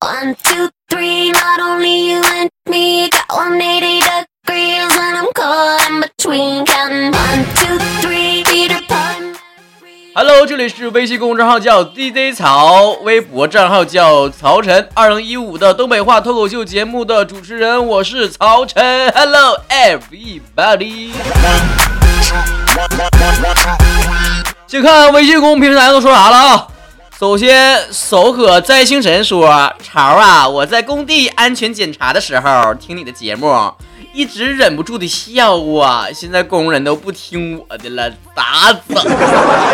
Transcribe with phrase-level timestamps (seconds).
[0.00, 6.00] One, two, three, not only you and me, got 180 degrees, and I'm caught in
[6.02, 6.64] between.
[6.66, 9.34] Counting one, two, three, Peter Pan.
[10.14, 19.12] Hello，这里是微信公众号叫 DJ 曹，微博账号叫曹晨，二零一五的东北话脱口秀节目的主持人，我是曹晨。
[19.16, 21.10] Hello everybody。
[24.68, 26.68] 先看微信公众平台都说啥了啊？
[27.18, 29.48] 首先，守可摘星辰说
[29.82, 33.72] ：“潮啊，我在工地安全检查的时候听你的节目，
[34.12, 36.06] 一直忍不住的笑啊。
[36.14, 39.04] 现在工人都不听我的了，咋整？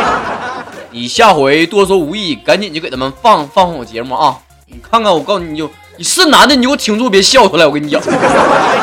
[0.90, 4.38] 你下回多说无益，赶紧就给他们放放放我节目啊！
[4.68, 7.66] 你看看，我告诉你，你就你是男的，你给我挺住，别笑出来。
[7.66, 8.00] 我跟你讲，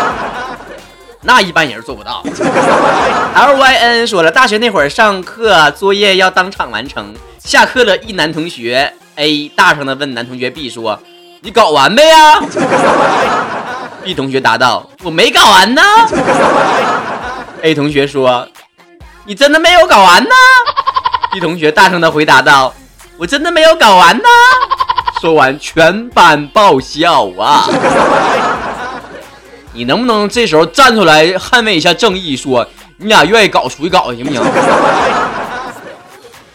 [1.23, 2.21] 那一般人做不到。
[3.33, 7.11] L Y N 说了，大学那会儿上课作业要当场完成。
[7.43, 10.97] 下课了，一男同学 A 大声的问男同学 B 说
[11.41, 12.39] ：“你搞完没 呀
[14.03, 15.81] ？”B 同学答道：“我没搞完呢。
[17.61, 18.47] ”A 同学说
[19.25, 20.29] ：“你真的没有搞完呢
[21.33, 22.73] ？”B 同学大声的回答道
[23.17, 24.23] ：“我真的没有搞完呢。”
[25.19, 27.67] 说完，全班爆笑啊！
[29.73, 32.35] 你能不能这时候站出来捍卫一下正义？
[32.37, 32.65] 说
[32.97, 34.41] 你俩愿意搞出去搞行不行？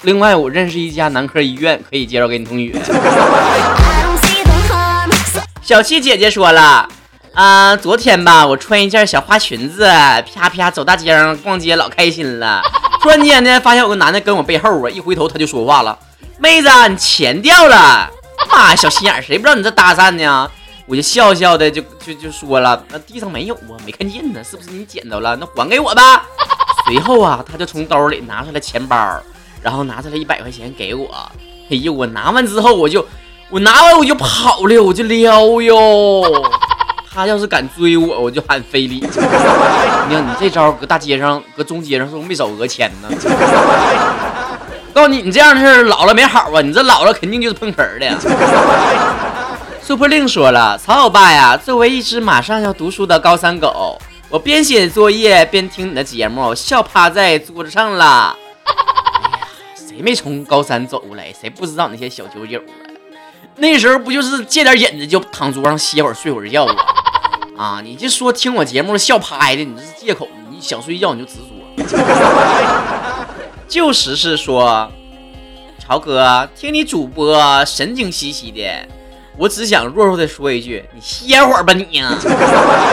[0.06, 2.72] 另外，我认识一家男科医院，可以介绍给你同学。
[5.60, 6.88] 小七姐姐说了，
[7.34, 9.84] 啊、昨天吧，我穿一件小花裙子，
[10.32, 12.62] 啪啪走大街上逛街，老开心了。
[13.02, 15.98] 突然间呢，发现有个男的跟我背后啊，一回头他就说话了
[16.38, 18.08] ：“妹子，你钱掉了。”
[18.48, 20.48] 妈呀，小心眼儿，谁不知道你这搭讪呢？
[20.86, 25.34] 我就笑笑的就就就说了，那地上没有啊，没看见呢，是不是你捡到了？
[25.34, 26.24] 那还给我吧。
[26.86, 29.20] 随后啊，他就从兜里拿出来钱包，
[29.66, 31.08] 然后拿出来一百块钱给我。
[31.68, 33.04] 哎呦，我拿完之后我就
[33.50, 36.22] 我拿完我就跑了，我就撩哟。
[37.12, 39.00] 他要是敢追我，我就喊非礼。
[39.00, 43.08] 你看你这招搁大街上，搁中街上是不是没少讹钱呢？
[44.94, 46.60] 告诉你，你这样的事儿老了没好啊！
[46.62, 48.08] 你这老了肯定就是碰瓷儿的。
[49.82, 58.36] Super 令说了，曹老爸呀，作为一只马上要读书的高三狗，我边写作业边听你的节目，笑趴在桌子上了。
[59.96, 61.32] 谁没从高三走过来？
[61.32, 62.84] 谁不知道那些小九九啊？
[63.56, 66.76] 那时候不就是借点引子就躺桌上歇会儿睡会儿觉啊？
[67.56, 70.28] 啊，你就说听我节目笑趴的，你这是借口。
[70.50, 71.86] 你想睡觉你就直说。
[73.66, 74.92] 就实是说，
[75.78, 78.86] 曹哥，听你主播神经兮兮的，
[79.38, 82.12] 我只想弱弱的说一句，你歇会儿吧你呀、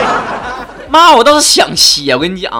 [0.88, 2.50] 妈，我倒是想歇，我跟你讲，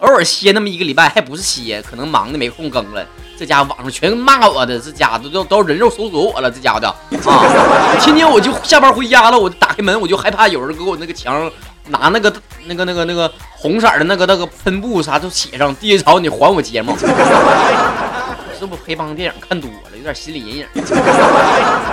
[0.00, 3.06] 偶尔歇那么一个礼拜，还不是歇，可能忙的没空更了。
[3.38, 6.96] 这家网上全骂我的，这家都都都人肉搜索我了，这家的啊！
[7.10, 11.50] 我天天我就下班回家了，我打开门我就害怕有人给我那个墙
[11.88, 12.32] 拿那个
[12.66, 16.96] 那个那个那个红色的那个那个喷布啥都写上，第一潮你还我节目。
[18.58, 20.66] 是不是黑帮电影看多了，有点心理阴影？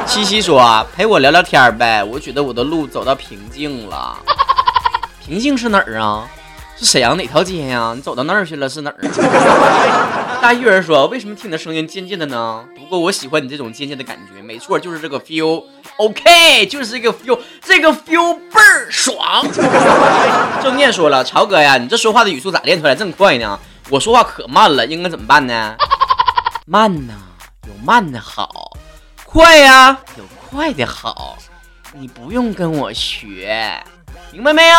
[0.05, 4.15] 七七说，陪我聊聊天呗，我觉得我的路走到瓶颈了。
[5.25, 6.29] 瓶颈是哪儿啊？
[6.79, 10.39] 是沈阳哪条街呀、你走到那儿去了是哪儿啊？
[10.41, 12.63] 大玉儿说，为什么听你的声音渐渐的呢？
[12.73, 15.65] 不过我喜欢你这种渐渐的感觉，没错，就是这个 feel。
[15.97, 19.45] OK，就是这个 feel，这个 feel 倍儿爽。
[20.63, 23.59] 正念说了，曹哥呀，你这说话的语速咋练出来这么快呢？
[23.89, 25.75] 我说话可慢了，应该怎么办呢？
[26.65, 27.13] 慢呐，
[27.67, 28.47] 有慢的好；
[29.25, 31.37] 快呀，有快的好。
[31.91, 33.83] 你不用跟我学，
[34.31, 34.75] 明白没有？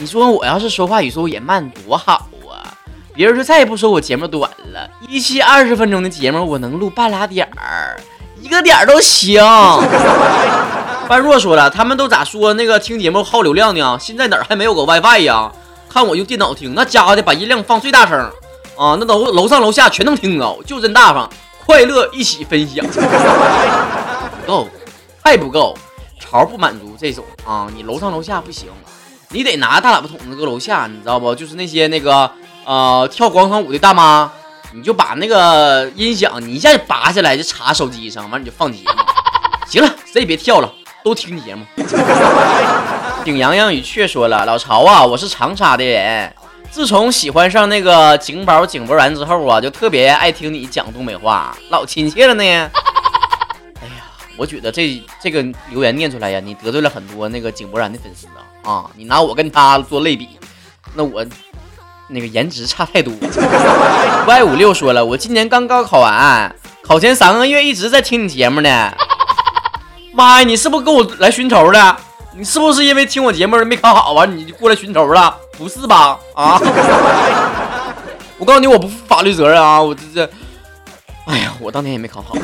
[0.00, 2.70] 你说我要是说话语速也慢多好啊！
[3.14, 8.00] 别人就再也不说我节目短了，一期二十分钟的节目我能录半拉点儿，
[8.40, 9.42] 一个点儿都行。
[11.08, 13.98] 般若说了，他们都咋说那个听节目耗流量呢？
[14.00, 15.50] 现在哪儿还没有个 WiFi 呀？
[15.88, 18.16] 看我用电脑听，那家伙的把音量放最大声
[18.76, 21.28] 啊，那楼楼上楼下全能听着，就真大方，
[21.66, 22.86] 快乐一起分享。
[22.86, 24.68] 不够，
[25.24, 25.76] 还不够，
[26.20, 28.68] 潮不满足这种啊，你楼上楼下不行，
[29.30, 31.34] 你得拿大喇叭筒子搁楼下，你知道不？
[31.34, 32.30] 就是那些那个
[32.64, 34.30] 呃跳广场舞的大妈，
[34.72, 39.02] 你就把那个音响你一下就拔下来，就插手机上，完你就放节目。
[39.68, 40.72] 行了，谁也别跳了，
[41.04, 41.62] 都听节目。
[43.22, 46.32] 顶洋洋与雀说了，老曹啊，我是长沙的人，
[46.70, 52.70] 自从喜欢上那个景宝景博然之后啊，就特别爱听你讲东北话，老亲切了呢。
[54.38, 58.90] 我觉得这这个留言念出来呀，你得罪了很多那个井柏然的粉丝啊啊！
[58.96, 60.28] 你拿我跟他做类比，
[60.94, 61.26] 那我
[62.08, 63.12] 那个颜值差太多。
[64.28, 68.92] Y 五六说了，我今年刚高考完，考前三个月一直在听你节目呢。
[70.14, 71.96] 妈呀，你是不是跟我来寻仇的？
[72.36, 75.36] 你是不是因为听我节目没考好完，你就过来寻仇了？
[75.58, 76.16] 不是吧？
[76.36, 76.60] 啊！
[78.38, 79.82] 我告诉你，我不负法律责任啊！
[79.82, 80.30] 我这这，
[81.26, 82.36] 哎呀，我当年也没考好。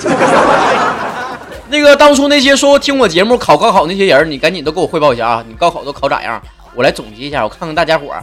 [1.74, 5.44] 那个当初那些说听我节目考高考那些人，你赶紧都给我汇报一下啊！
[5.48, 6.40] 你高考都考咋样？
[6.72, 8.22] 我来总结一下，我看看大家伙儿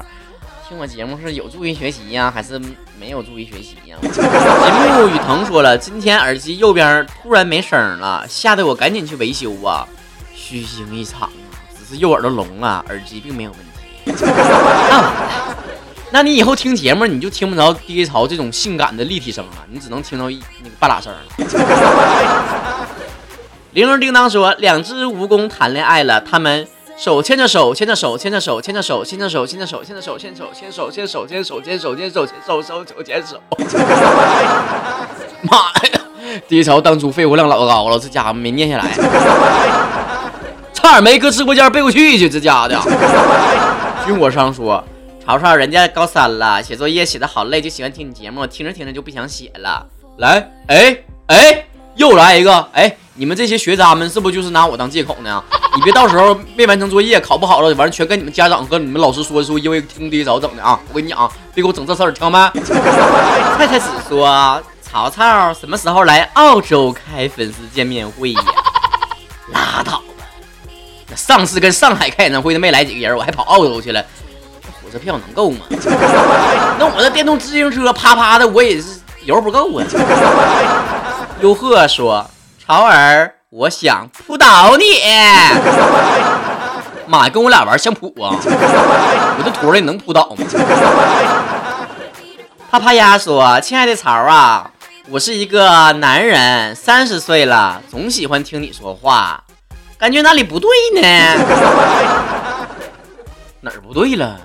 [0.66, 2.58] 听我节目是有助于学习呀，还是
[2.98, 3.98] 没有助于学习呀？
[4.02, 4.24] 金
[4.94, 9.86] 木雨腾说了，今天耳机右边突然没声了，吓得我赶紧去维修啊！
[10.34, 11.30] 虚惊一场啊，
[11.78, 14.14] 只是右耳朵聋了，耳机并没有问题。
[14.16, 15.58] 那完了，
[16.12, 21.20] 那你以后听节目你就听不着 DJ 潮这种性感的立体声了，你只能听到一那个半拉声了。
[23.74, 33.42] 铃儿叮当说，两只蜈蚣谈恋爱了，他们手牵着手，牵着手，牵着手，牵着手，牵着手，牵着手，牵着手，牵手，牵手，牵手，牵手，牵手，牵手，牵手，手手牵手。
[35.44, 36.02] 妈呀！
[36.50, 38.92] 第一潮当初肺活量老高了，这家伙没念下来，
[40.74, 42.78] 差点没搁直播间背过去去，这家伙的。
[44.06, 44.84] 军火商说，
[45.26, 49.86] 潮潮人家高三了，写作业写的好累，就喜欢听你节目，听着听着就不想写了。
[50.18, 50.98] 来，哎
[51.28, 51.66] 哎，
[51.96, 52.96] 又来一个，哎。
[53.14, 55.44] 你们这些学渣们是不是就是拿我当借口呢？
[55.76, 60.80] 你别到时候没完成作业，考不好了，完全跟你们家长和你们老师说说，因为听第一早整的啊！
[60.90, 62.50] 我跟你讲，别给我整这事儿，听到没？
[63.58, 68.42] 太太子说，曹操什么时候来澳洲开粉丝见面会呀？
[69.54, 70.26] 拉倒吧，
[71.10, 74.04] 那上次跟上海开演唱会的没来几个人，我还跑澳洲去了，
[74.82, 75.66] 火车票能够吗？
[76.80, 79.86] 那我这电动自行车啪啪的，我也是油不够啊。
[81.42, 82.26] 优鹤说。
[82.64, 84.86] 潮儿，我想扑倒你！
[87.08, 88.32] 妈呀，跟我俩玩相扑啊！
[88.40, 90.46] 我这坨儿你能扑倒吗？
[92.70, 94.72] 啪啪鸭说：“亲爱的曹啊，
[95.10, 99.44] 我是一个男人，三十岁了，总喜欢听你说话，
[99.98, 101.02] 感觉哪里不对呢？
[103.60, 104.40] 哪儿不对了？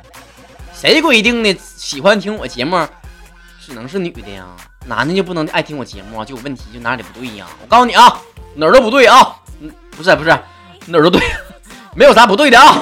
[0.75, 2.77] 谁规定的喜欢听我节目
[3.67, 4.47] 只能是女的呀？”
[4.87, 6.25] 男的就不能爱听我节目啊？
[6.25, 7.47] 就有问题，就哪里不对呀？
[7.61, 8.21] 我告诉你啊，
[8.55, 9.37] 哪儿都不对啊！
[9.61, 10.31] 嗯，不是不是，
[10.87, 11.21] 哪儿都对，
[11.97, 12.81] 没有啥不对的啊！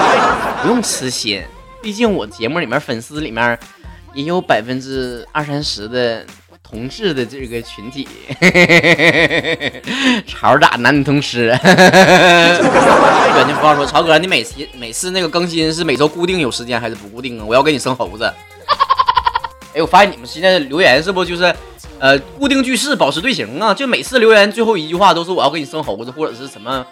[0.62, 1.42] 不用痴心，
[1.82, 3.58] 毕竟我节目里面粉丝里面
[4.14, 6.24] 也有百分之二三十的
[6.62, 8.08] 同志的这个群体。
[10.26, 11.48] 潮咋男女通吃？
[11.48, 13.84] 远近不好说。
[13.84, 17.44] 曹哥，你每次每次那个更新是每周固定有时间还是不固定啊？
[17.46, 18.32] 我要给你生猴子。
[19.74, 21.52] 哎，我发现你们现在留言是不就是，
[21.98, 23.74] 呃，固定句式，保持队形啊？
[23.74, 26.84] 就每次留言最后一句话都是我要给你生猴子或者是什么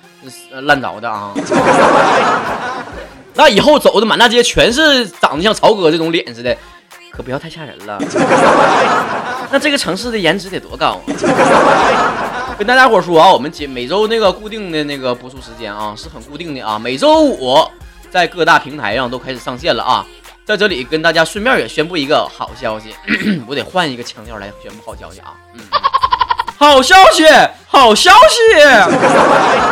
[0.62, 1.32] 烂着的啊？
[3.34, 6.54] 那以后走的满大街全是长得像曹哥这种脸似的，
[7.12, 7.98] 可不要太吓人了。
[9.50, 11.00] 那这个城市的颜值得多高？
[11.06, 17.58] 啊 跟大家伙说啊，我们节每周那个固定的那个播出时间啊，是很固定的啊，每周五
[18.10, 20.06] 在各大平台上都开始上线了啊。
[20.44, 22.94] 在这里跟大家顺便也宣布一个好消息，
[23.46, 25.34] 我得换一个腔调来宣布好消息啊！
[25.54, 25.60] 嗯，
[26.58, 27.24] 好消息，
[27.68, 28.38] 好消息！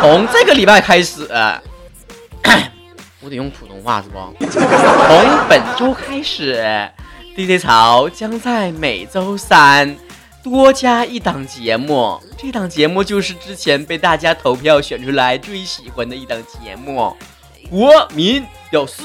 [0.01, 1.27] 从这个礼拜开始，
[3.19, 4.17] 我得用普通话是不？
[4.49, 6.89] 从本周开始
[7.35, 9.95] ，DJ 潮将在每周三
[10.41, 17.15] 多加一档节目，这档节目就是之前被大家投票选出来最喜欢的一档节目——
[17.69, 19.03] 国民屌丝。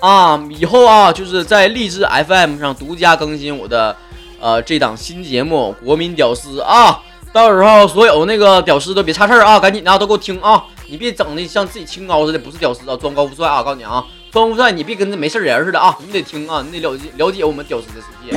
[0.00, 3.96] 啊，以后啊，就是在励志 FM 上独家更新我的，
[4.40, 7.00] 呃，这档新节目《国民屌丝》啊。
[7.32, 10.64] 到时候所有那个屌丝都别差事儿啊，赶紧的都给我听啊！
[10.88, 13.62] 你别整的像自己清高似的，不是屌丝啊，装高富帅啊！
[13.62, 15.94] 告诉你啊，装富帅你别跟那没事人似的啊！
[16.06, 18.34] 你得听啊，你得了解了解我们屌丝的世界。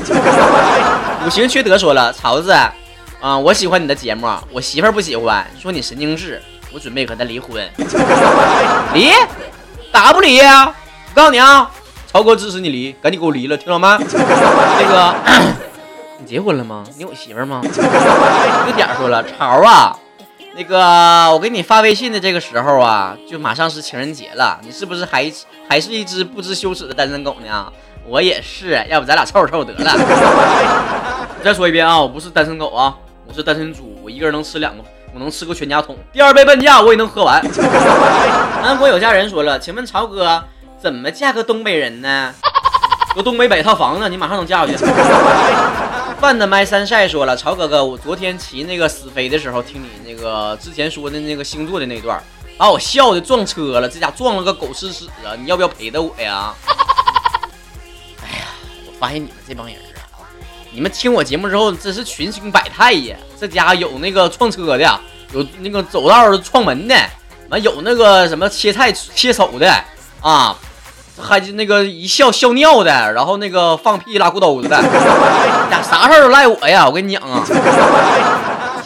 [1.25, 2.51] 五行缺德说了，曹子
[3.21, 6.41] 啊，我喜欢你的节目，我媳妇儿不喜欢，说你神经质，
[6.73, 7.65] 我准备和他离婚。
[8.93, 9.11] 离？
[9.93, 10.75] 咋不离呀？
[11.09, 11.69] 我告诉你啊，
[12.07, 13.97] 曹哥支持你离，赶紧给我离了，听到吗？
[13.99, 15.15] 那个，
[16.19, 16.83] 你结婚了吗？
[16.95, 17.61] 你有媳妇吗？
[17.65, 19.97] 这个点说了，曹啊，
[20.55, 20.77] 那个
[21.33, 25.29] 我给你发微信的这个时候啊，就马上是情人节了，你是不是还
[25.67, 27.71] 还是一只不知羞耻的单身狗呢？
[28.05, 29.91] 我也是，要不咱俩凑合凑合得了。
[31.43, 32.95] 再说一遍啊，我不是单身狗啊，
[33.27, 37.43] 我是单身猪，我一个人能吃两个，我能吃个全家桶，第二杯半价我也能喝完。
[38.61, 40.41] 南国有家人说了，请问曹哥。
[40.81, 42.33] 怎么嫁个东北人呢？
[43.15, 44.85] 有东北买套房子，你马上能嫁过去。
[46.21, 52.21] 范的麦三晒说了，曹哥哥，我昨天骑那个死飞的时候，听你那个之前说的那个星座的那段，
[52.57, 55.35] 把我笑的撞车了，这家撞了个狗吃屎啊！
[55.37, 56.53] 你要不要陪的我呀？
[58.23, 58.45] 哎呀，
[58.85, 59.75] 我发现你们这帮人
[60.11, 60.23] 啊，
[60.71, 63.17] 你们听我节目之后，真是群星百态呀！
[63.39, 64.99] 这家有那个撞车的，
[65.33, 66.95] 有那个走道撞门的，
[67.49, 69.73] 完有那个什么切菜切手的
[70.21, 70.53] 啊，
[71.19, 74.75] 还那个一笑笑尿的，然后那个放屁拉裤兜子的，
[75.71, 76.85] 呀，啥事儿都赖我呀！
[76.87, 77.43] 我跟你讲啊，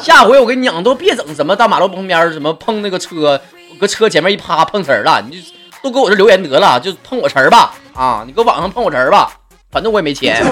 [0.01, 3.39] 下回我跟你讲，都别整什么大马路旁边什么碰那个车，
[3.79, 5.47] 搁车前面一趴碰瓷儿了，你就
[5.81, 8.23] 都搁我这留言得了，就碰我瓷儿吧啊！
[8.25, 9.31] 你搁网上碰我瓷儿吧，
[9.71, 10.43] 反正我也没钱。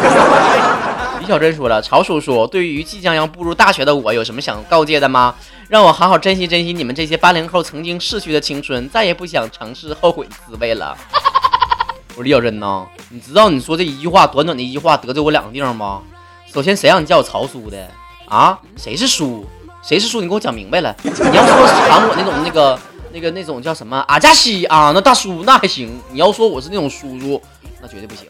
[1.22, 5.36] 李小珍说了：“曹叔叔，对于即将要步入大学的我，有什么想告诫的吗？
[5.70, 10.98] 让我好好珍惜珍惜你们这些八零后曾经逝去的青春，再也不想尝试后悔的滋味了。”
[12.22, 16.02] 李小珍呐，你知道你说这一句话，短短的一句话得罪我两个地方吗？
[16.52, 17.78] 首先，谁让你叫我曹叔的
[18.28, 18.58] 啊？
[18.76, 19.46] 谁是叔？
[19.82, 20.22] 谁是叔？
[20.22, 20.96] 你给我讲明白了。
[21.04, 22.80] 你要说喊我那种那个
[23.12, 26.00] 那个那种叫什么阿加西啊，那大叔那还行。
[26.12, 27.42] 你要说我是那种叔叔。
[27.84, 28.28] 那绝对不行！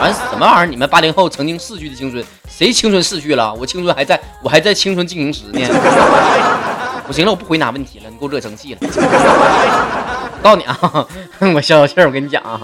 [0.00, 0.66] 完什么玩意儿？
[0.66, 3.52] 你们八零后曾经逝去的青春，谁青春逝去了？
[3.54, 5.60] 我青春还在，我还在青春进行时呢。
[7.04, 8.78] 不行了，我不回答问题了，你给我惹生气了。
[10.38, 11.06] 我告诉你啊，
[11.54, 12.60] 我消消气儿，我跟你讲啊，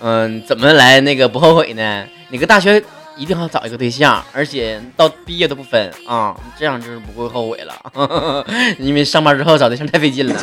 [0.00, 2.04] 嗯，怎么来那个不后悔呢？
[2.30, 2.82] 哪个大学
[3.16, 8.44] 一定要找一个对象，而且到毕业都不分啊，这样就是不会后悔了。
[8.80, 10.34] 因为上班之后找对象太费劲了。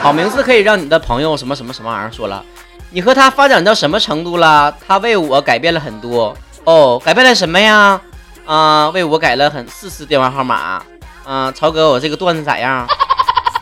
[0.00, 2.42] 好名字可以让你的朋友什么什么什么玩意儿说了。
[2.90, 4.74] 你和他发展到什么程度了？
[4.86, 8.00] 他为我改变了很多哦，改变了什么呀？
[8.46, 10.82] 啊，为我改了很四次电话号码。
[11.26, 12.86] 嗯，曹哥，我这个段子咋样？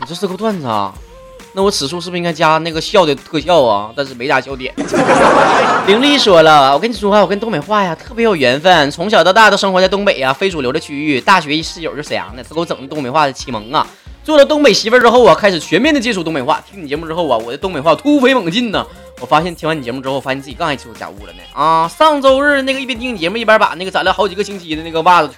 [0.00, 0.92] 你这是个段子啊？
[1.54, 3.92] 那我此处是不是应该加那个笑的特效啊？
[3.94, 4.74] 但是没加笑点。
[5.86, 11.20] 凌丽说了，我跟你说啊，我跟东北话呀特别有缘分，从小到大都生活在东北呀，非主流的区域。
[11.20, 13.86] 大学一室友就沈阳的，他给我整的东北话的启蒙啊。
[14.24, 16.62] 做了东北媳妇之后啊，开始全面的接触东北话。
[16.70, 18.86] 听你节目之后啊，我的东北话突飞猛进呢。
[19.20, 21.40] 我发现听完你节目之后，发现自己更爱接触家务了呢。
[21.52, 25.28] 啊，上周日那个一边听你节目一边把那个攒了好几个星期的那个袜子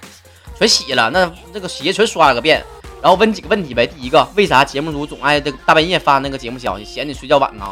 [0.57, 2.63] 全洗了，那那个鞋全刷了个遍。
[3.05, 3.85] 然后问几个问题呗。
[3.85, 7.63] 第一个，为啥节目组总爱这大半夜发那个节目消息，嫌你睡觉晚呢？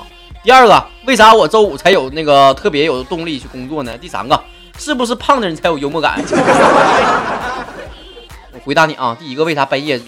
[0.44, 3.98] 第二个，为啥我周五才有那个特别有动力去工作呢？
[3.98, 4.40] 第三个，
[4.78, 6.22] 是不是胖的人才有幽默感？
[8.54, 10.00] 我回答你啊，第一个，为啥半夜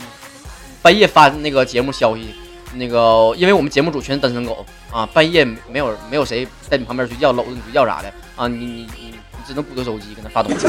[0.83, 2.35] 半夜发那个节目消息？
[2.75, 10.67] 那个，因为我们节目组全是单身狗啊，半夜没有没有谁在你旁边睡觉，搂着你睡觉啥的啊，你你你你只能鼓着手机跟他发东西。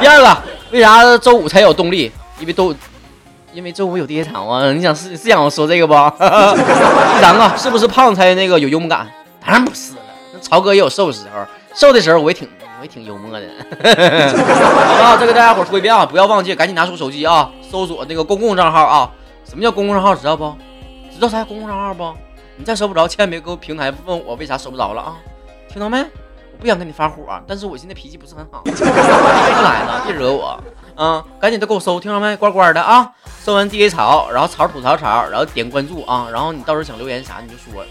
[0.00, 0.42] 第二个，
[0.72, 2.10] 为啥周五才有动力？
[2.40, 2.74] 因为都
[3.52, 4.72] 因为周五有地铁场啊。
[4.72, 5.94] 你想是是想我说这个不？
[5.94, 9.06] 第三个，是不是胖才那个有幽默感？
[9.44, 10.00] 当然不是了，
[10.32, 11.44] 那曹哥也有瘦的时候，
[11.74, 12.48] 瘦的时候我也挺
[12.80, 13.46] 我也挺幽默的。
[13.70, 19.10] 好 了，再给大家伙说一遍啊，不要忘记，赶紧拿出手机啊，搜索那个公共账号啊。
[19.44, 20.14] 什么叫公共账号？
[20.14, 20.54] 知道不？
[21.12, 22.12] 知道啥叫公共账号不？
[22.56, 25.16] 你再搜不着，千万别给我平台问我为啥搜不着了啊！
[25.68, 25.98] 听到没？
[25.98, 28.62] 我不想跟你发火，但是我现在脾气不是很好。
[28.64, 30.58] 不来了，别惹我
[30.94, 31.24] 啊！
[31.40, 32.36] 赶紧的给我搜，听到没？
[32.36, 33.10] 乖乖的啊！
[33.42, 36.28] 搜完 D A 槽，然后槽吐槽槽，然后点关注啊！
[36.32, 37.84] 然后你到时候想留言啥你就说。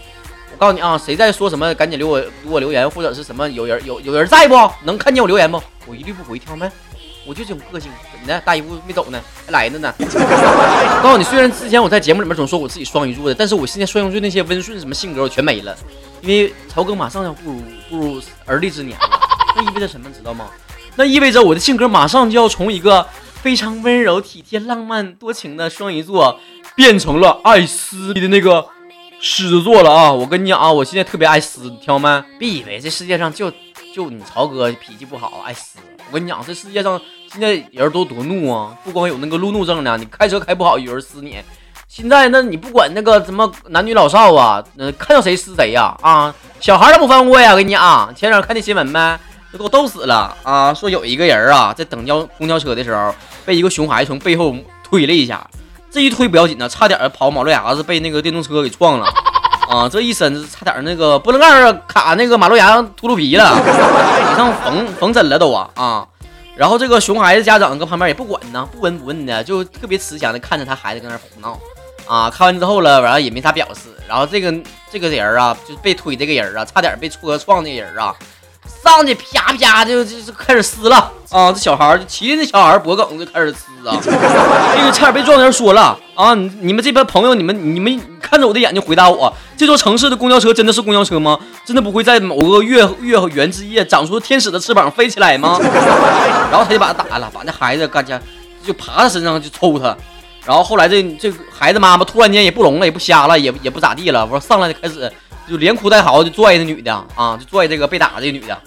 [0.50, 4.54] 我告诉你啊，谁在说什么，赶紧留我给我留言，或者是什么有人有有人在不？
[4.84, 5.60] 能看见我留言不？
[5.86, 6.70] 我一律不回，听到没？
[7.24, 8.40] 我就这种个性，怎么的？
[8.40, 9.92] 大姨夫没走呢，还来着呢。
[11.02, 15.76] 告诉你，虽然之前我在节目里面总说我自己双鱼座的，但是我现在双鱼座那些温顺什么性格我全没了，
[16.20, 19.20] 因为曹哥马上要步入步入而立之年了。
[19.54, 20.10] 那意味着什么？
[20.10, 20.46] 知道吗？
[20.96, 23.06] 那意味着我的性格马上就要从一个
[23.42, 26.38] 非常温柔、体贴、浪漫、多情的双鱼座，
[26.76, 28.66] 变成了爱撕逼的那个
[29.20, 30.12] 狮子座了啊！
[30.12, 32.22] 我跟你讲啊，我现在特别爱撕，你听到没？
[32.38, 33.50] 别以为这世界上就
[33.94, 35.78] 就你曹哥脾气不好，爱撕。
[36.08, 38.76] 我跟你讲，这世界上现在人都多怒啊！
[38.84, 41.38] 不光有那个路怒症呢，你开车开不好，有人撕你。
[41.88, 45.96] 现在那你不管那个什么男女老少啊，那看到谁撕谁呀？
[46.02, 47.52] 啊，小孩都不放过呀！
[47.52, 49.18] 我跟你讲，前两天看那新闻没？
[49.52, 50.72] 都给我逗死了啊！
[50.72, 55.46] 说有一个人啊，在等交公交车的时候，被一个熊孩子从背后推了一下，
[55.90, 59.06] 这一推不要紧呢，差点跑马路牙子被那个电动车给撞了
[59.68, 59.86] 啊！
[59.86, 66.08] 这一身差点那个玻璃盖卡那个马路牙秃噜皮了，腿上缝缝针了都啊啊！
[66.56, 71.58] 然后这个熊孩子家长搁旁边也不管呢，不闻不问的，就特别慈祥的看着他孩子搁那胡闹，
[72.06, 73.90] 啊，看完之后了，完了也没啥表示。
[74.08, 74.54] 然后这个
[74.90, 78.14] 这个人啊，就被推这个人啊，差点被车撞的人啊，
[78.82, 80.96] 上去啪啪就就就开始撕了
[81.30, 81.50] 啊！
[81.52, 84.10] 这小孩就骑着那小孩脖梗就开始撕啊，这
[84.84, 91.38] 个差点被撞的人说了啊，你们这边朋友，你们你们看着我的眼睛回答我，这座城市的公交车真的是公交车吗？
[91.64, 95.58] 真的不会在某个月月圆之夜长出天使的翅膀飞起来吗？
[96.50, 98.20] 然后他就把他打了，把那孩子干家
[98.64, 99.96] 就爬他身上就抽他。
[100.44, 105.10] 然后后来这这孩子妈妈突然间也不聋了，也不瞎了，也也不咋地了，我说上来就开始
[105.48, 108.58] 就连哭带嚎就拽那女的啊，就拽这个被打这个女的。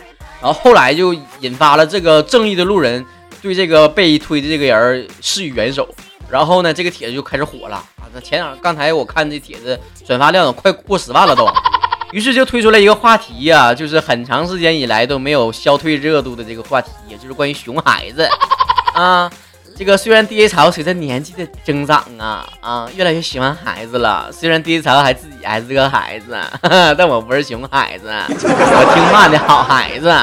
[0.41, 3.03] 然后后来就引发了这个正义的路人
[3.41, 5.87] 对这个被推的这个人施以援手，
[6.29, 8.05] 然后呢，这个帖子就开始火了啊！
[8.13, 11.47] 那前两刚才我看这帖子转发量快过十万了都，
[12.11, 18.27] 于是就推出来一个话题呀，就是很长时间以来都没有消退热度的这个话题，也就是关于熊孩子
[18.93, 19.31] 啊。
[19.77, 24.31] 这个虽然 D A 潮随着年纪的增长啊啊，越来越喜欢孩子了。
[24.31, 26.39] 虽然 D A 潮还自己还是个孩子，
[26.97, 30.15] 但我不是熊孩子， 我听话的好孩子。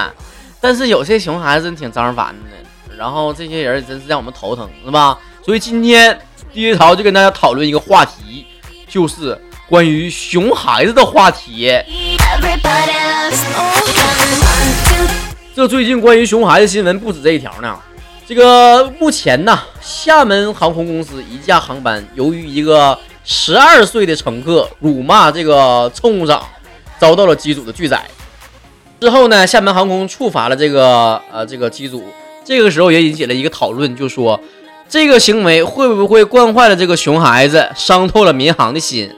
[0.59, 5.18] 但是有些熊孩子真挺招人烦的，然后这些人真是让我们头疼，是吧？
[5.44, 6.18] 所以今天
[6.54, 8.47] D A 潮就跟大家讨论一个话题，
[8.88, 11.71] 就是关于熊孩子的话题。
[15.54, 17.78] 这最近关于熊孩子新闻不止这一条呢。
[18.34, 26.42] 这个目前呢，厦门航空公司一架航班由于一个十二岁的乘客辱骂这个乘务长，
[26.98, 28.02] 遭到了机组的拒载。
[28.98, 32.02] 之后呢，厦门航空处罚了这个呃这个机组。
[32.42, 34.40] 这个时候也引起了一个讨论，就说
[34.88, 39.10] 这个行为会不会惯坏了这个熊孩子，伤透了民航的心？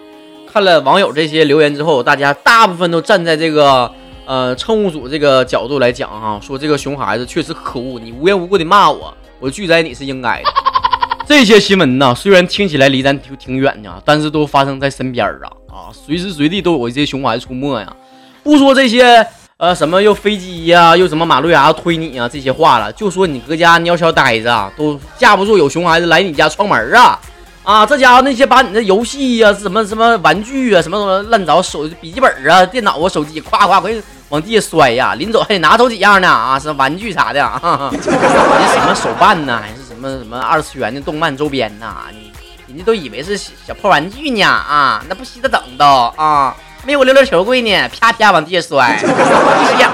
[0.52, 3.88] 看了网友这些留言之后，大家大部分都站在这个。
[4.26, 10.48] 呃，乘务组这个角度来讲哈，说这个熊孩子确实可恶，你无缘无故的骂我，我拒载你是应该的。
[11.28, 17.96] 这些新闻呢，虽然听起来离咱挺挺远的，但是都发生在身边啊啊，随时随地都有这些熊孩子出没呀。
[18.42, 19.26] 不说这些
[19.58, 27.18] 呃什么又飞机呀，又什么马路牙子推你啊这些话了，就说你搁家鸟小呆子都架不住有熊孩子来你家串门啊。
[27.62, 34.02] 啊，这家伙那些把你的游戏呀、什么什么玩具啊、什么什么乱糟手笔记本啊、电脑啊、手机，夸夸给
[34.34, 35.14] 往地下摔呀！
[35.14, 42.06] 临走还得拿走几样呢啊，是玩具啥的啊， 人什么手办呢，还是什么什么二次元的动漫周边呐？
[42.10, 42.32] 你
[42.66, 45.86] 人家都以为是小破玩具呢啊，那不稀得等都
[46.16, 46.52] 啊，
[46.84, 49.92] 没有溜溜球贵呢，啪啪往地下摔，不响，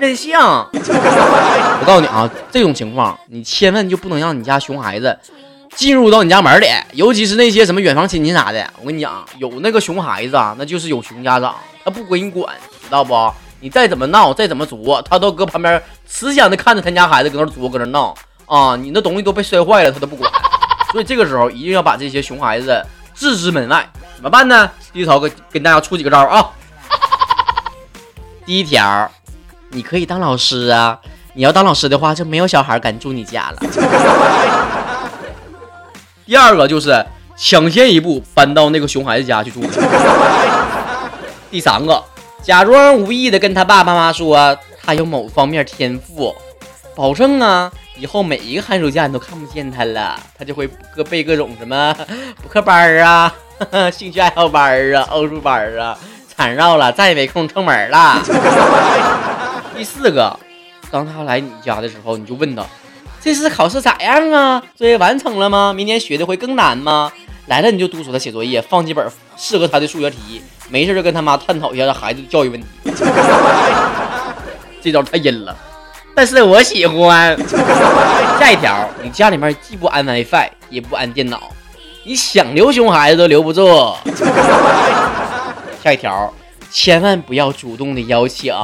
[0.00, 0.34] 任性。
[0.40, 5.18] 我告诉你啊，这种情况你千万就不能让你家熊孩子。
[5.74, 13.12] 进入到你家门里，尤其是那些什么远房亲戚啥的，我跟你讲，有那个熊孩子啊，那就是有熊家长，他不归你管，知道不？
[13.60, 18.14] 你再怎么闹，再怎么作，他都搁旁边慈祥的看着他家孩子搁那作，搁那闹
[18.46, 18.76] 啊！
[18.76, 20.30] 你那东西都被摔坏了，他都不管。
[20.92, 23.88] 所以这个时候一定要把这些熊孩子置之门外。
[24.14, 24.70] 怎么办呢？
[24.92, 26.50] 低头跟跟大家出几个招啊。
[28.44, 29.10] 第一条，
[29.70, 30.98] 你可以当老师啊。
[31.34, 33.58] 你要当老师的话，就没有小孩敢住你家了。
[36.24, 37.04] 第二个就是
[37.36, 39.62] 抢先一步搬到那个熊孩子家去住。
[41.50, 42.02] 第三个，
[42.46, 46.32] 假装无意的跟他爸爸妈妈说他有某方面天赋，
[46.94, 51.92] 保证啊，以后每一个寒暑假你都看不见他了，他就会各背各种什么
[52.40, 53.34] 补课班啊、
[53.90, 55.98] 兴趣爱好班啊、奥数班啊，
[56.36, 58.22] 缠绕了，再也没空出门了。
[59.76, 60.38] 第四个，
[60.88, 62.64] 当他来你家的时候，你就问他。
[63.20, 64.62] 这次考试咋样啊？
[64.76, 65.72] 作业完成了吗？
[65.72, 67.10] 明年学的会更难吗？
[67.46, 69.06] 来了你就督促他写作业，放几本
[69.36, 70.42] 适合他的数学题。
[70.68, 72.66] 没事就跟他妈探讨一下孩子的教育问题。
[74.82, 75.56] 这招太阴了，
[76.14, 77.36] 但是我喜欢。
[78.38, 81.50] 下一条，你家里面既不安 WiFi，也不安电脑，
[82.04, 83.66] 你想留熊孩子都留不住。
[85.82, 86.32] 下一条，
[86.70, 88.54] 千万不要主动的邀请。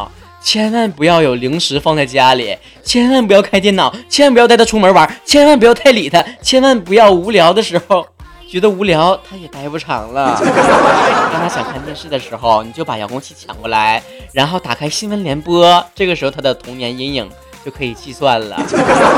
[0.45, 8.05] 千万不要有零食放在家里，千万不要开电脑，千万不要带他出门玩，千万不要太理他，千万不要无聊的时候
[8.53, 10.37] 觉得无聊，他也待不长了。
[11.33, 17.27] 当他想看电视的时候，你就把遥控器抢过来，然后打开新闻联播，这个时候他的童年阴影
[17.65, 18.61] 就可以计算了。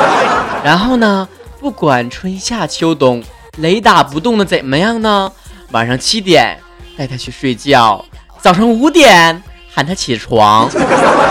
[0.62, 3.24] 然后呢，不管春夏秋冬，
[3.58, 5.32] 雷打不动的怎么样呢？
[5.72, 6.56] 晚上七点
[6.96, 8.04] 带他去睡觉，
[8.40, 9.42] 早上五点。
[9.74, 10.70] 喊他起床，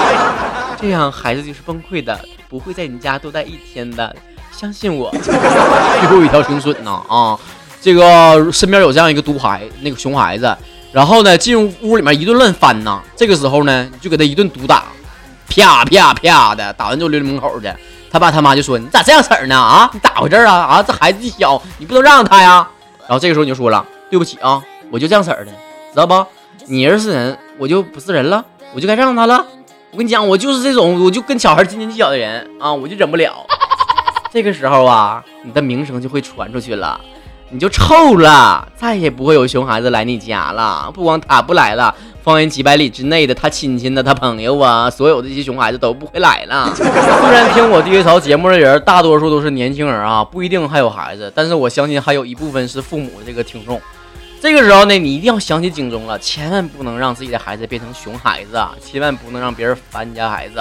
[0.77, 4.13] 这样孩子就是崩溃的，不会在你家多待一天的，
[4.51, 5.09] 相信我。
[5.11, 7.39] 最后一条挺损呐啊！
[7.83, 10.57] 这个身边有这样一个毒孩，那个熊孩子，
[10.93, 13.01] 然后呢进入屋里面一顿乱翻呐。
[13.13, 14.85] 这个时候呢就给他一顿毒打，
[15.49, 17.69] 啪啪啪的打完之后溜溜门口去。
[18.09, 19.57] 他爸他妈就说：“你咋这样式儿呢？
[19.57, 20.53] 啊，你咋回事啊？
[20.53, 22.65] 啊，这孩子小，你不能让他呀。”
[23.05, 25.51] 然后这个时候你就说了：“对不起啊，我就这样式儿的，
[25.91, 26.25] 知道不？
[26.67, 28.43] 你儿是人。”我就不是人了，
[28.73, 29.45] 我就该让他了。
[29.91, 33.45] 我跟你讲，我就是这种，我就跟小孩斤斤计较的人啊，我就忍不了。
[34.33, 36.99] 这个时候啊，你的名声就会传出去了，
[37.53, 40.89] 你就臭了，再也不会有熊孩子来你家了。
[40.91, 46.69] 不光他不来了，方圆几百里之内的他亲戚的、他朋友啊，所有的这些熊孩子都不会来了。
[46.75, 46.83] 虽
[47.31, 53.79] 然听我第一槽节目的人大多数都是年轻人啊，不一定还有孩子，但是我相信还有一部分是父母的这个听众。
[54.41, 60.55] 这个时候呢，你一定要想起警钟了，千万不能让自己的孩子变成熊孩子，千万不能让别人烦你家孩子。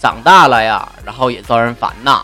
[0.00, 2.22] 长大了呀，然后也遭人烦呐。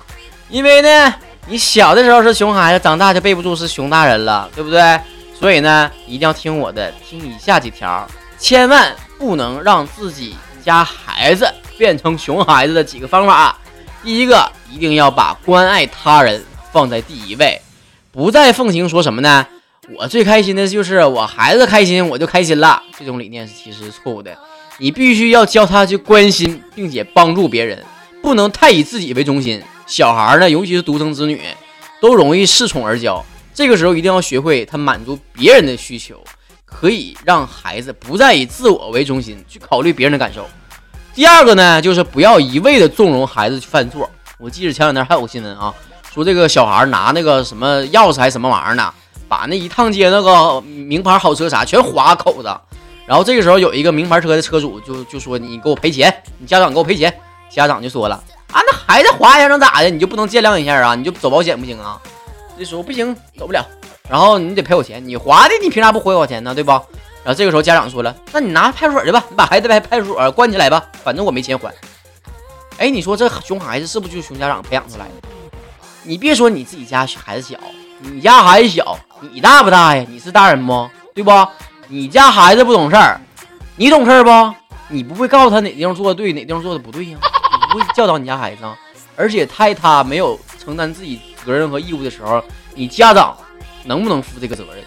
[0.48, 1.14] 因为呢，
[1.46, 4.98] 你小的时候是熊孩子，长大就背不住是熊大人了，对不对？
[5.38, 13.58] 所以呢，一定要听我的，听以下几条，千万不能让自己家孩子变成熊孩子的几个方法。
[14.02, 17.60] 第一个，一定要把关爱他人放在第一位，
[18.10, 19.46] 不再奉行说什么呢？
[19.98, 22.82] 我最开心的就是我孩子开心，我就开心了。
[22.98, 24.34] 这种理念是其实是错误的。
[24.78, 27.84] 你必须要教他去关心，并且帮助别人，
[28.22, 29.62] 不能太以自己为中心。
[29.86, 31.40] 小孩呢，尤其是独生子女，
[32.00, 33.22] 都容易恃宠而骄。
[33.52, 36.22] 这个时候一定要学会他满足别人的需求，
[36.64, 40.48] 可以让孩子不再以自我为中心去考虑别人的感受。
[41.14, 44.10] 第二个呢，就是不要一味的纵容孩子去犯错。
[44.38, 45.72] 我记得前两天还有个新闻啊，
[46.12, 48.92] 说这个小孩拿那个什么钥匙还是什么玩意儿呢？
[49.28, 52.48] 把那一趟街那个名牌好车啥全划口子，
[53.06, 57.12] 然后这个时候有一个名牌车的车主就就说你给我赔钱，你家长给我赔钱。
[57.48, 58.22] 家长就说了
[58.54, 59.90] 啊，那孩子划一下能咋的？
[59.90, 60.94] 你就不能见谅一下啊？
[60.94, 62.00] 你就走保险不行啊？
[62.56, 63.66] 这时候不行，走不了。
[64.08, 66.54] 然后你得赔我钱，你划的你凭啥不回我钱呢？
[66.54, 66.70] 对不？
[66.70, 71.74] 然后这个时候家长说了，那你拿派出所去吧，你把孩子派派出所关起来吧，反正我没钱还。
[72.78, 75.28] 哎，你说这熊孩子是不是就熊家长培养出来的？
[76.04, 77.58] 你别说你自己家孩子小。
[78.00, 78.96] 你家孩子小，
[79.32, 80.04] 你大不大呀？
[80.08, 80.88] 你是大人不？
[81.14, 81.30] 对不？
[81.88, 83.20] 你家孩子不懂事儿，
[83.76, 84.54] 你懂事儿不？
[84.88, 87.18] 你不会告诉他哪地方做的对，哪地方做的不对呀？
[87.74, 88.78] 不会教导你家孩子啊？
[89.16, 92.42] 而且太他没有承担自己责任和义务的时候，
[92.74, 93.36] 你家长
[93.84, 94.84] 能不能负这个责任？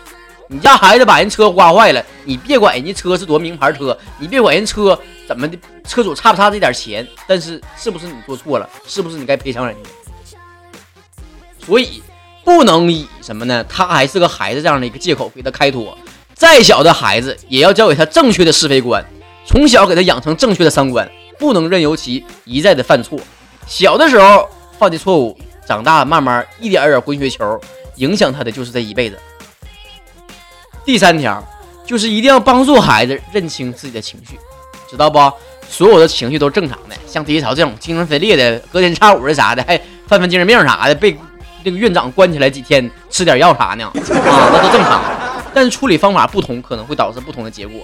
[0.47, 4.97] 你家孩子把人车刮坏了，你别管人家车是多名牌车，你别管人车
[5.27, 7.05] 怎么的，车主差不差这点钱？
[7.27, 8.69] 但是是不是你做错了？
[8.85, 9.89] 是不是你该赔偿人家？
[11.65, 12.01] 所以。
[12.45, 13.61] 不能以什么呢？
[13.65, 15.97] 他还是个孩子这样的一个借口给他开脱。
[16.33, 19.05] 再小的孩子也要教给他正确的是非观，
[19.45, 23.19] 从小给他养成正确的三观，不能任由其一再的犯错。
[23.67, 24.47] 小的时候
[24.77, 27.59] 犯的错误，长大慢慢一点一点滚雪球，
[27.95, 29.17] 影响他的就是这一辈子。
[30.85, 31.43] 第三条
[31.85, 34.37] 就是一定要帮助孩子认清自己的情绪，
[34.89, 35.19] 知道不？
[35.69, 41.17] 所有的情绪都是正常的，像低潮这种精神分裂的、隔天差五的啥的，还犯犯精神病啥的，被。
[41.63, 43.83] 这个院长关起来几天，吃点药啥呢？
[43.91, 45.03] 啊，那都正常。
[45.53, 47.81] 但是处理方法不同，可能会导致不同的结果。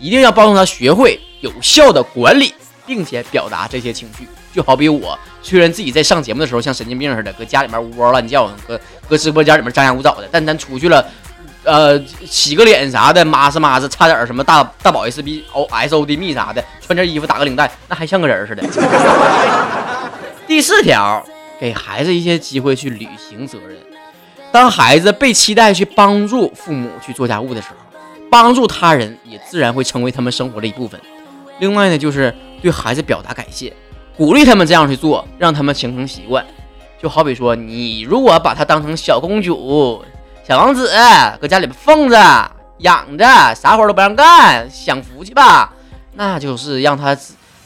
[0.00, 2.52] 一定要帮助他学会有效的管理，
[2.90, 4.26] 并且表达这些情绪。
[4.52, 11.06] 就好比我，虽然自己在上节目的时候像神经病似的，搁家里面呜嗷乱叫，搁搁直播间里面张牙舞爪的，但咱出去了，
[11.62, 18.62] 呃，洗个脸啥的，抹是抹是，擦点什么大大宝 S B O S O D 蜜啥的，穿件衣服打个领带，那还像个人似的。
[20.48, 21.24] 第四条。
[21.60, 23.76] 给孩子一些机会去履行责任。
[24.50, 27.74] 当孩子被期待去帮助父母去做家务的时候，
[28.30, 30.98] 帮助他人也自然会成为他们生活的一部分。
[31.58, 33.72] 另外呢，就是对孩子表达感谢，
[34.16, 36.44] 鼓励他们这样去做，让他们形成习惯。
[37.00, 40.04] 就好比说，你如果把他当成小公主、
[40.46, 40.90] 小王子，
[41.40, 45.72] 搁家里边放着养着，啥活都不让干，享福去吧，
[46.14, 47.16] 那就是让他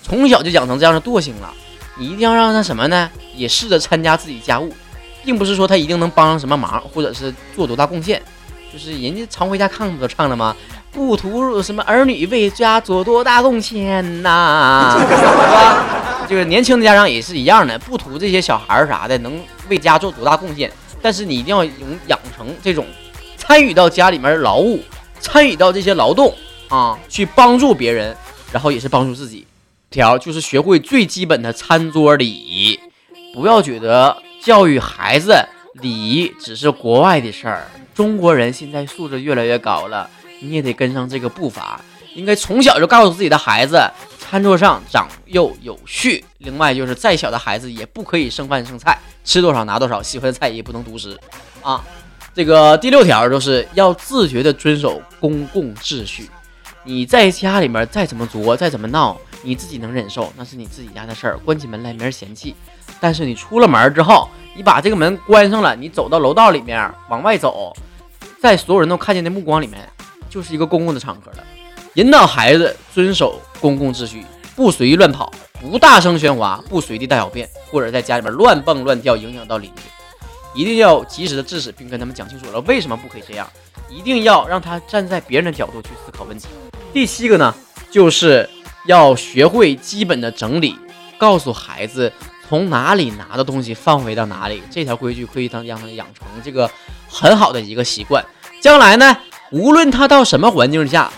[0.02, 1.52] 从小就养成这样的惰性了。
[1.96, 3.10] 你一定要让他什么呢？
[3.34, 4.72] 也试着参加自己家务，
[5.24, 8.22] 并不是说他一定能帮上什么忙，或者是做多大贡献。
[8.74, 10.56] 就是人家常回家看看不都唱了吗？
[10.90, 16.26] 不图什么儿女为家做多大贡献呐，是吧？
[16.28, 20.68] 就是年轻的家长也是一样的，不图这些小孩啥的能为家做多大贡献，
[21.00, 21.74] 但是你一定要养
[22.08, 22.84] 养成这种
[23.36, 24.80] 参与到家里面劳务，
[25.20, 26.34] 参与到这些劳动
[26.68, 28.16] 啊，去帮助别人，
[28.50, 29.46] 然后也是帮助自己。
[29.88, 32.80] 条就是学会最基本的餐桌礼仪，
[33.32, 40.08] 不要觉得教育孩子礼仪只是国外的事儿，中国人现在素质越来越高了，
[40.40, 41.80] 你也得跟上这个步伐。
[42.14, 46.24] 应该从小就告诉自己的孩子，餐桌上长幼有序。
[46.38, 51.18] 另外就是再小的孩子也不可以剩饭剩菜，吃多少拿多少，喜欢的菜也不能独食
[51.60, 51.84] 啊。
[52.32, 56.30] 这个第六条就是要自觉的遵守公共秩序。
[56.84, 59.16] 你在家里面再怎么作，再怎么闹。
[59.42, 62.54] 你自己能忍受，那是你自己家的事儿，关起门来没人嫌弃。
[62.98, 67.74] 但是你出了门之后，你把这个门关上了，你走到楼道里面往外走，
[68.40, 69.86] 在所有人都看见的目光里面，
[70.30, 71.44] 就是一个公共的场合了。
[71.94, 74.24] 引导孩子遵守公共秩序，
[74.56, 79.82] 不随意乱跑，不大声喧哗，不随地大小便，或者在家里面乱蹦乱跳，影响到邻居。
[80.54, 83.46] 一定要及时的制止，并跟他们讲清楚了为什么不可以这样。
[83.90, 86.48] 一定要让他站在别人的角度去思考问题。
[86.94, 87.54] 第七个呢，
[87.90, 88.48] 就是。
[88.86, 90.76] 要学会基本的整理，
[91.16, 92.12] 告诉孩子
[92.46, 96.70] 从哪里拿的东西放回到哪里，这条规矩可以让他养成这个
[97.08, 98.22] 很好的一个习惯。
[98.60, 99.16] 将来呢，
[99.50, 101.10] 无论他到什么环境下，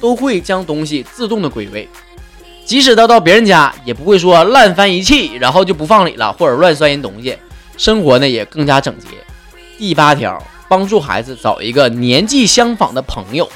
[0.00, 1.88] 都会将东西自动的归位。
[2.64, 7.36] 即使他到别人家，也不会说烂翻一气，然后就不放里了，或者乱摔人东西。
[7.76, 9.08] 生活呢也更加整洁。
[9.76, 13.50] 第八条，帮助孩子找一个年纪相仿的朋友。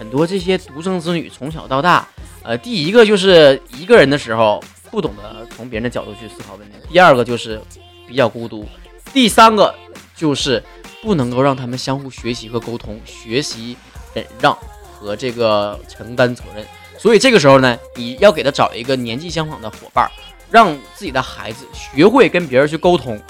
[0.00, 2.08] 很多这些独生子女从小到大，
[2.42, 4.58] 呃，第一个就是一个人的时候
[4.90, 7.60] 不懂得从别人的角度去思考问题；第二个就是
[8.08, 8.64] 比较孤独；
[9.12, 9.74] 第三个
[10.16, 10.64] 就是
[11.02, 13.76] 不能够让他们相互学习和沟通，学习
[14.14, 14.56] 忍让
[14.90, 16.64] 和这个承担责任。
[16.96, 20.10] 所以这个时候呢，你要给他找一个年纪相仿的伙伴，
[20.50, 23.20] 让自己的孩子学会跟别人去沟通，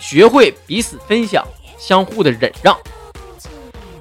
[0.00, 2.74] 学会彼此分享，相互的忍让。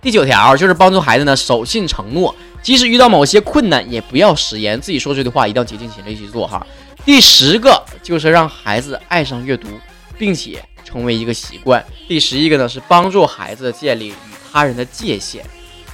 [0.05, 6.63] 第九条就是帮助孩子呢守信承诺，即使遇到某些困难，也不要食言，自己说出的话一定要竭尽全力去做哈。
[7.03, 9.67] 第十个就是让孩子爱上阅读，
[10.15, 11.83] 并且成为一个习惯。
[12.07, 14.13] 第十一个呢是帮助孩子建立与
[14.53, 15.43] 他人的界限。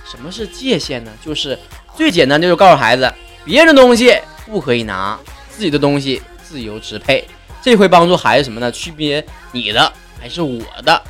[0.05, 1.11] 什么是界限呢？
[1.23, 1.57] 就是
[1.95, 3.09] 最简单，就是告诉孩子，
[3.45, 4.13] 别人的东西
[4.45, 5.17] 不可以拿，
[5.49, 7.25] 自己的东西自由支配。
[7.61, 8.69] 这会帮助孩子什么呢？
[8.73, 11.01] 区别你的还是我的。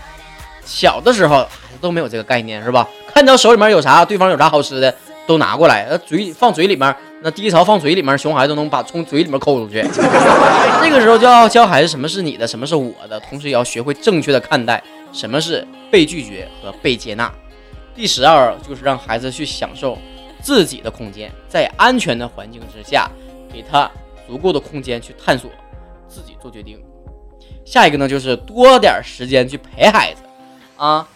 [0.66, 1.46] 小的时候。
[1.80, 2.88] 都没有这个概念是吧？
[3.12, 4.96] 看到手里面有啥，对方有啥好吃的，
[5.26, 9.82] 都拿过来，呃，嘴放嘴里面，那第一槽放嘴里面，熊孩子都能把从嘴里面抠出去。
[10.84, 14.80] 这个时候就要教孩子什么是你的，什么是我的，同时也要学会正确的看待
[15.12, 17.34] 什么是被拒绝和被接纳。
[17.96, 19.98] 第十二就是让孩子去享受
[20.40, 23.10] 自己的空间，在安全的环境之下，
[23.52, 23.90] 给他
[24.28, 25.50] 足够的空间去探索，
[26.08, 26.80] 自己做决定。
[27.66, 30.22] 下一个呢，就是多点时间去陪孩子，
[30.82, 31.08] 啊。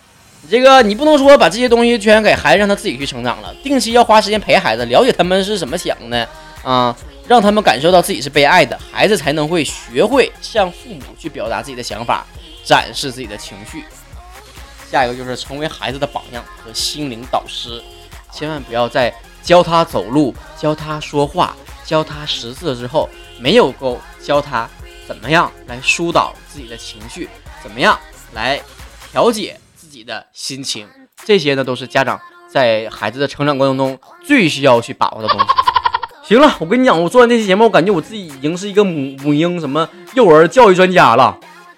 [0.48, 3.52] 这个你不能说把这些东西全给孩子，让他自己去成长了。
[3.64, 6.30] 定期要花时间陪孩子，了解他们是怎么想的
[6.64, 6.96] 啊，
[7.28, 12.24] 让他们感受到自己是被爱的，孩子才能会学会向父母去表达自己的想法，
[12.64, 13.84] 展示自己的情绪。
[14.92, 17.82] 下一个就是成为孩子的榜样和心灵导师，
[18.32, 24.70] 千万不要在教他走路、教他说话、教他识字之后，没有够教他
[25.08, 27.28] 怎么样来疏导自己的情绪，
[27.64, 28.00] 怎么样
[28.34, 28.62] 来
[29.16, 29.58] 调节。
[29.78, 30.86] 自己的心情，
[31.24, 32.20] 这些呢都是家长
[32.52, 33.98] 在孩子的成长过程中
[34.28, 35.46] 最需要去把握的东西。
[36.24, 41.38] 行了，我跟你讲，我做完这期节目，我感觉我自己已经是一个母母婴什么幼儿教育专家了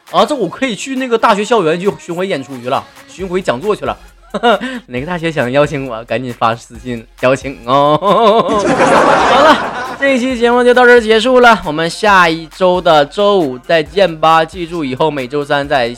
[0.09, 0.25] 啊！
[0.25, 3.95] 这我可以去那个大学校园去巡回演出去了，巡回讲座去了。
[4.87, 7.99] 哪个大学想邀请我，赶紧发私信邀请哦。
[8.01, 14.43] 好了，这期节目就到这儿结束了，我们下一周的周五再见吧！
[14.43, 15.95] 记住，以后每周三在。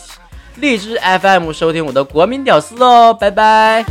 [0.59, 3.85] 荔枝 FM 收听我的国民屌丝哦，拜拜。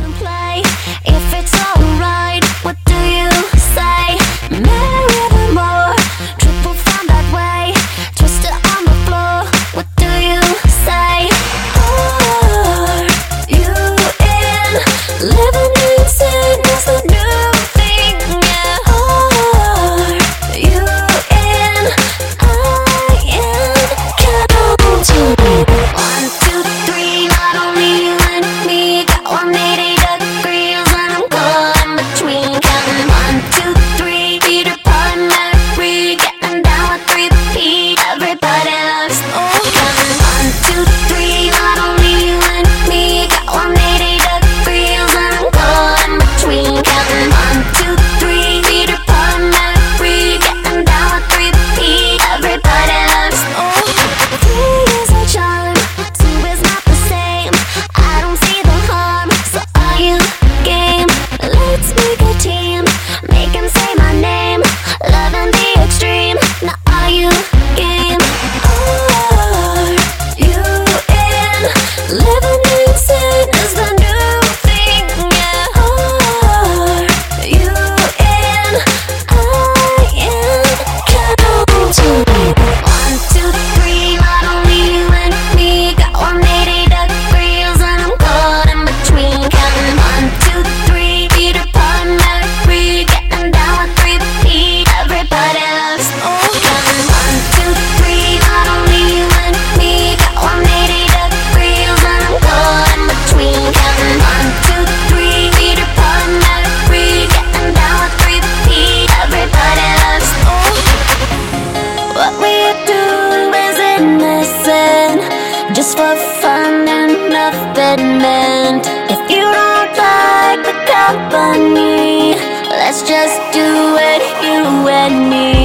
[115.73, 118.85] just for fun and nothing meant.
[119.09, 122.33] If you don't like the company,
[122.69, 125.58] let's just do it, you and me.